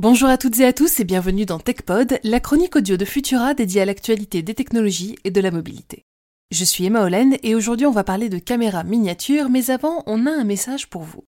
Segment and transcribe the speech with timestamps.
[0.00, 3.54] Bonjour à toutes et à tous et bienvenue dans TechPod, la chronique audio de Futura
[3.54, 6.04] dédiée à l'actualité des technologies et de la mobilité.
[6.52, 10.24] Je suis Emma Hollen et aujourd'hui on va parler de caméras miniatures, mais avant on
[10.26, 11.24] a un message pour vous.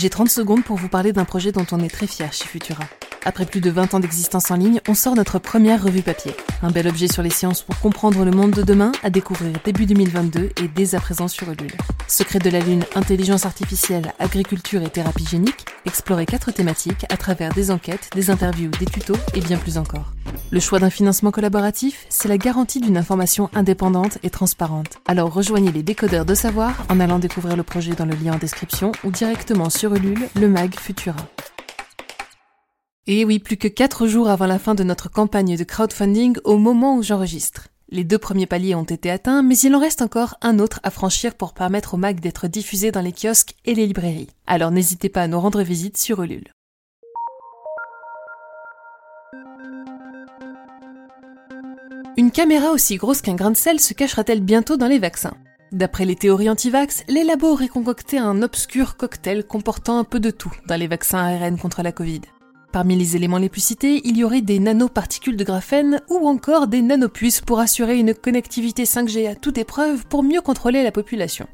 [0.00, 2.84] J'ai 30 secondes pour vous parler d'un projet dont on est très fier chez Futura.
[3.26, 6.32] Après plus de 20 ans d'existence en ligne, on sort notre première revue papier.
[6.62, 9.84] Un bel objet sur les sciences pour comprendre le monde de demain à découvrir début
[9.84, 11.76] 2022 et dès à présent sur Ulule.
[12.08, 17.52] Secret de la Lune, intelligence artificielle, agriculture et thérapie génique, explorer quatre thématiques à travers
[17.52, 20.12] des enquêtes, des interviews, des tutos et bien plus encore.
[20.52, 24.98] Le choix d'un financement collaboratif, c'est la garantie d'une information indépendante et transparente.
[25.06, 28.38] Alors rejoignez les décodeurs de savoir en allant découvrir le projet dans le lien en
[28.38, 31.16] description ou directement le mag Futura.
[33.06, 36.58] Et oui, plus que 4 jours avant la fin de notre campagne de crowdfunding au
[36.58, 37.68] moment où j'enregistre.
[37.88, 40.90] Les deux premiers paliers ont été atteints, mais il en reste encore un autre à
[40.90, 44.28] franchir pour permettre au Mag d'être diffusé dans les kiosques et les librairies.
[44.46, 46.52] Alors n'hésitez pas à nous rendre visite sur Ulule.
[52.16, 55.36] Une caméra aussi grosse qu'un grain de sel se cachera-t-elle bientôt dans les vaccins?
[55.72, 60.30] D'après les théories anti-vax, les labos auraient concocté un obscur cocktail comportant un peu de
[60.30, 62.22] tout dans les vaccins ARN contre la Covid.
[62.72, 66.66] Parmi les éléments les plus cités, il y aurait des nanoparticules de graphène ou encore
[66.66, 71.46] des nanopuces pour assurer une connectivité 5G à toute épreuve pour mieux contrôler la population.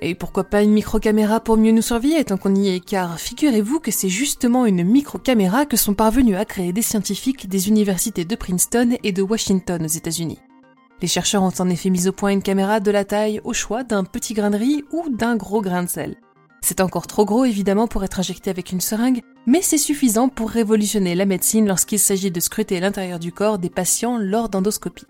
[0.00, 3.80] Et pourquoi pas une microcaméra pour mieux nous surveiller tant qu'on y est, car figurez-vous
[3.80, 8.36] que c'est justement une microcaméra que sont parvenus à créer des scientifiques des universités de
[8.36, 10.38] Princeton et de Washington aux États-Unis.
[11.04, 13.84] Les chercheurs ont en effet mis au point une caméra de la taille au choix
[13.84, 16.16] d'un petit grain de riz ou d'un gros grain de sel.
[16.62, 20.48] C'est encore trop gros évidemment pour être injecté avec une seringue, mais c'est suffisant pour
[20.48, 25.04] révolutionner la médecine lorsqu'il s'agit de scruter l'intérieur du corps des patients lors d'endoscopie.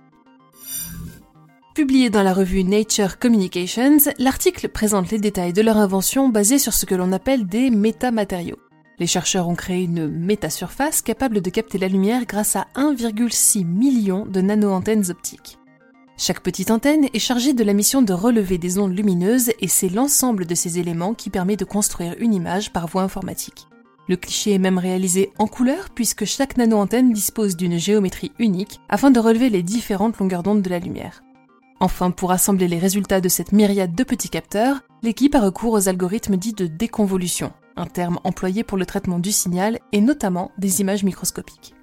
[1.77, 6.73] Publié dans la revue Nature Communications, l'article présente les détails de leur invention basée sur
[6.73, 8.59] ce que l'on appelle des métamatériaux.
[8.99, 14.27] Les chercheurs ont créé une métasurface capable de capter la lumière grâce à 1,6 million
[14.27, 15.57] de nano-antennes optiques.
[16.17, 19.89] Chaque petite antenne est chargée de la mission de relever des ondes lumineuses et c'est
[19.89, 23.67] l'ensemble de ces éléments qui permet de construire une image par voie informatique.
[24.09, 29.11] Le cliché est même réalisé en couleur puisque chaque nano-antenne dispose d'une géométrie unique afin
[29.11, 31.25] de relever les différentes longueurs d'onde de la lumière.
[31.81, 35.89] Enfin, pour assembler les résultats de cette myriade de petits capteurs, l'équipe a recours aux
[35.89, 40.81] algorithmes dits de déconvolution, un terme employé pour le traitement du signal et notamment des
[40.81, 41.75] images microscopiques.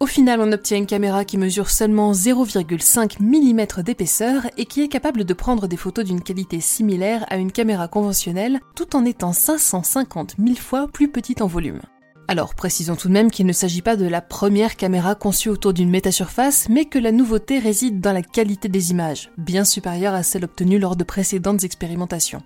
[0.00, 4.88] Au final, on obtient une caméra qui mesure seulement 0,5 mm d'épaisseur et qui est
[4.88, 9.34] capable de prendre des photos d'une qualité similaire à une caméra conventionnelle tout en étant
[9.34, 11.82] 550 000 fois plus petite en volume.
[12.28, 15.74] Alors précisons tout de même qu'il ne s'agit pas de la première caméra conçue autour
[15.74, 20.22] d'une métasurface, mais que la nouveauté réside dans la qualité des images, bien supérieure à
[20.22, 22.42] celle obtenue lors de précédentes expérimentations.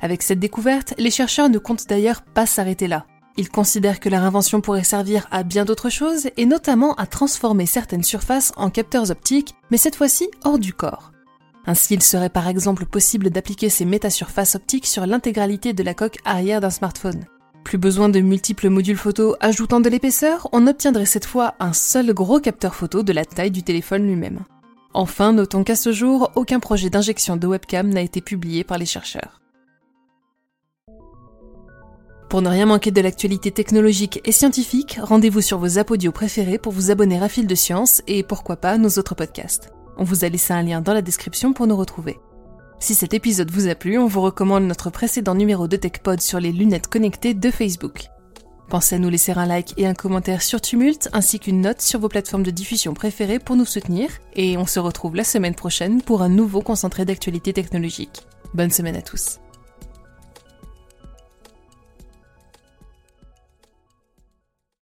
[0.00, 3.06] Avec cette découverte, les chercheurs ne comptent d'ailleurs pas s'arrêter là.
[3.36, 7.66] Ils considèrent que leur invention pourrait servir à bien d'autres choses, et notamment à transformer
[7.66, 11.12] certaines surfaces en capteurs optiques, mais cette fois-ci hors du corps.
[11.66, 16.18] Ainsi, il serait par exemple possible d'appliquer ces métasurfaces optiques sur l'intégralité de la coque
[16.24, 17.24] arrière d'un smartphone.
[17.64, 22.12] Plus besoin de multiples modules photo ajoutant de l'épaisseur, on obtiendrait cette fois un seul
[22.12, 24.40] gros capteur photo de la taille du téléphone lui-même.
[24.94, 28.86] Enfin, notons qu'à ce jour, aucun projet d'injection de webcam n'a été publié par les
[28.86, 29.41] chercheurs.
[32.32, 36.72] Pour ne rien manquer de l'actualité technologique et scientifique, rendez-vous sur vos apodios préférés pour
[36.72, 39.70] vous abonner à Fil de Science et pourquoi pas nos autres podcasts.
[39.98, 42.18] On vous a laissé un lien dans la description pour nous retrouver.
[42.80, 46.40] Si cet épisode vous a plu, on vous recommande notre précédent numéro de TechPod sur
[46.40, 48.06] les lunettes connectées de Facebook.
[48.70, 52.00] Pensez à nous laisser un like et un commentaire sur Tumult ainsi qu'une note sur
[52.00, 56.00] vos plateformes de diffusion préférées pour nous soutenir et on se retrouve la semaine prochaine
[56.00, 58.26] pour un nouveau concentré d'actualité technologique.
[58.54, 59.41] Bonne semaine à tous.